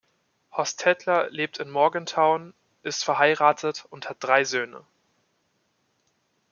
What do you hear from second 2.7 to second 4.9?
ist verheiratet und hat drei Söhne.